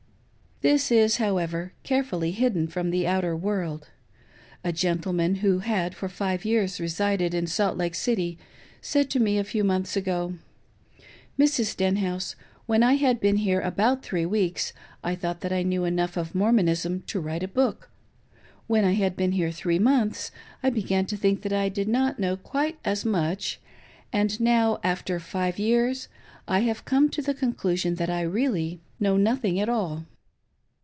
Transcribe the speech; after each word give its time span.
This 0.63 0.91
is, 0.91 1.17
however, 1.17 1.73
carefully 1.81 2.29
hidden 2.29 2.67
from 2.67 2.91
the 2.91 3.07
outer 3.07 3.35
world. 3.35 3.89
A 4.63 4.71
gentleman, 4.71 5.37
who 5.37 5.57
had 5.57 5.95
for 5.95 6.07
five 6.07 6.45
years 6.45 6.79
resided 6.79 7.33
in 7.33 7.47
Salt 7.47 7.77
Lake 7.77 7.95
City, 7.95 8.37
said 8.79 9.09
to 9.09 9.19
me 9.19 9.39
a 9.39 9.43
few 9.43 9.63
months 9.63 9.97
ago:" 9.97 10.35
Mrs. 11.39 11.63
Stenhouse, 11.65 12.35
when 12.67 12.83
I 12.83 12.93
had 12.93 13.19
been 13.19 13.37
here 13.37 13.59
about 13.59 14.03
three 14.03 14.23
weeks 14.27 14.71
I 15.03 15.15
thought 15.15 15.41
that 15.41 15.51
I 15.51 15.63
knew 15.63 15.83
enough 15.83 16.15
of 16.15 16.35
Mormonism 16.35 17.01
to 17.07 17.19
write 17.19 17.41
a 17.41 17.47
book; 17.47 17.89
when 18.67 18.85
I 18.85 18.91
had 18.93 19.15
been 19.15 19.31
here 19.31 19.49
three 19.49 19.79
months 19.79 20.29
I 20.61 20.69
began 20.69 21.07
to 21.07 21.17
think 21.17 21.41
that 21.41 21.53
I 21.53 21.69
did 21.69 21.87
not 21.87 22.19
know 22.19 22.37
quite 22.37 22.77
as 22.85 23.03
much; 23.03 23.59
and 24.13 24.39
now, 24.39 24.79
after 24.83 25.19
five 25.19 25.57
years, 25.57 26.07
I 26.47 26.59
have 26.59 26.85
come 26.85 27.09
to 27.09 27.23
the 27.23 27.33
conclusion 27.33 27.95
that 27.95 28.11
I 28.11 28.23
"our" 28.25 28.29
second 28.29 28.33
wife 28.33 28.51
begins 28.51 28.59
housekeeping. 28.59 28.79
509 28.99 29.07
really 29.07 29.17
know 29.17 29.17
nothing 29.17 29.59
at 29.59 29.67
all. 29.67 30.05